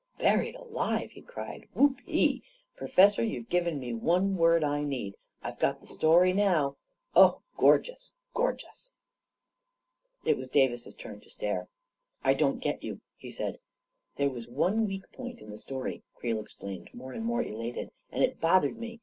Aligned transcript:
"Buried 0.17 0.55
alive!" 0.55 1.11
he 1.11 1.21
cried. 1.21 1.67
"Whoopee! 1.75 2.41
Pro 2.75 2.87
fessor, 2.87 3.23
you've 3.23 3.49
given 3.49 3.79
me 3.79 3.91
the 3.91 3.99
one 3.99 4.35
word 4.35 4.63
I 4.63 4.81
needed! 4.83 5.19
I've 5.43 5.59
got 5.59 5.79
the 5.79 5.85
story 5.85 6.33
now 6.33 6.69
I 7.15 7.19
Oh, 7.19 7.41
gorgeous, 7.55 8.11
gorgeous!" 8.33 8.93
It 10.25 10.37
was 10.37 10.47
Davis's 10.47 10.95
turn 10.95 11.19
to 11.21 11.29
st^re." 11.29 11.67
I 12.25 12.33
don't 12.33 12.61
get 12.61 12.83
you," 12.83 12.99
he 13.15 13.29
said." 13.29 13.59
There 14.17 14.31
was 14.31 14.47
one 14.47 14.87
weak 14.87 15.03
point 15.11 15.39
in 15.39 15.51
die 15.51 15.57
story," 15.57 16.01
Creel 16.15 16.39
explained, 16.41 16.89
more 16.95 17.13
and 17.13 17.23
more 17.23 17.43
elated," 17.43 17.91
and 18.11 18.23
it 18.23 18.41
bothered 18.41 18.79
me. 18.79 18.99